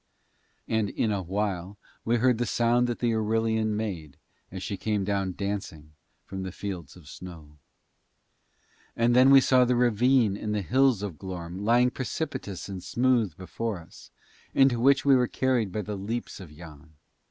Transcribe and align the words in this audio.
And 0.67 0.89
in 0.89 1.11
a 1.11 1.21
while 1.21 1.77
we 2.05 2.15
heard 2.15 2.39
the 2.39 2.47
sound 2.47 2.87
that 2.87 2.97
the 2.97 3.11
Irillion 3.11 3.67
made 3.75 4.17
as 4.51 4.63
she 4.63 4.75
came 4.75 5.03
down 5.03 5.33
dancing 5.33 5.91
from 6.25 6.41
the 6.41 6.51
fields 6.51 6.95
of 6.95 7.07
snow. 7.07 7.59
And 8.95 9.15
then 9.15 9.29
we 9.29 9.39
saw 9.41 9.63
the 9.63 9.75
ravine 9.75 10.35
in 10.35 10.53
the 10.53 10.63
Hills 10.63 11.03
of 11.03 11.19
Glorm 11.19 11.63
lying 11.63 11.91
precipitous 11.91 12.67
and 12.67 12.81
smooth 12.83 13.37
before 13.37 13.77
us, 13.77 14.09
into 14.55 14.79
which 14.79 15.05
we 15.05 15.15
were 15.15 15.27
carried 15.27 15.71
by 15.71 15.83
the 15.83 15.95
leaps 15.95 16.39
of 16.39 16.51
Yann. 16.51 16.93